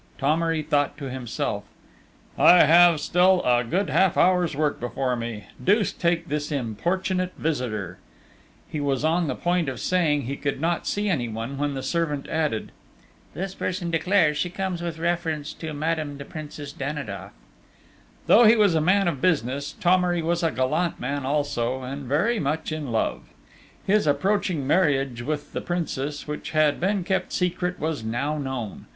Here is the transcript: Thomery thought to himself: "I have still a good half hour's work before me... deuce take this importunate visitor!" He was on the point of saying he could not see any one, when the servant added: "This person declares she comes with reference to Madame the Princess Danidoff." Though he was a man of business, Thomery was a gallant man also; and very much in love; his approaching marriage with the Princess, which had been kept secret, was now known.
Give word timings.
Thomery 0.17 0.63
thought 0.63 0.97
to 0.97 1.11
himself: 1.11 1.63
"I 2.35 2.63
have 2.63 2.99
still 2.99 3.43
a 3.43 3.63
good 3.63 3.91
half 3.91 4.17
hour's 4.17 4.55
work 4.55 4.79
before 4.79 5.15
me... 5.15 5.43
deuce 5.63 5.93
take 5.93 6.27
this 6.27 6.51
importunate 6.51 7.33
visitor!" 7.37 7.99
He 8.67 8.79
was 8.79 9.05
on 9.05 9.27
the 9.27 9.35
point 9.35 9.69
of 9.69 9.79
saying 9.79 10.23
he 10.23 10.37
could 10.37 10.59
not 10.59 10.87
see 10.87 11.07
any 11.07 11.29
one, 11.29 11.59
when 11.59 11.75
the 11.75 11.83
servant 11.83 12.27
added: 12.29 12.71
"This 13.35 13.53
person 13.53 13.91
declares 13.91 14.37
she 14.37 14.49
comes 14.49 14.81
with 14.81 14.97
reference 14.97 15.53
to 15.53 15.71
Madame 15.71 16.17
the 16.17 16.25
Princess 16.25 16.73
Danidoff." 16.73 17.29
Though 18.25 18.45
he 18.45 18.55
was 18.55 18.73
a 18.73 18.81
man 18.81 19.07
of 19.07 19.21
business, 19.21 19.73
Thomery 19.79 20.23
was 20.23 20.41
a 20.41 20.49
gallant 20.49 20.99
man 20.99 21.27
also; 21.27 21.83
and 21.83 22.05
very 22.05 22.39
much 22.39 22.71
in 22.71 22.91
love; 22.91 23.21
his 23.85 24.07
approaching 24.07 24.65
marriage 24.65 25.21
with 25.21 25.53
the 25.53 25.61
Princess, 25.61 26.27
which 26.27 26.49
had 26.53 26.79
been 26.79 27.03
kept 27.03 27.31
secret, 27.31 27.79
was 27.79 28.03
now 28.03 28.39
known. 28.39 28.87